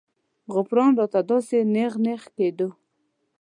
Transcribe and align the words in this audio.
غوپران 0.53 0.91
راته 0.99 1.19
داسې 1.29 1.57
نېغ 1.73 1.93
نېغ 2.05 2.21
کېدو. 2.35 2.69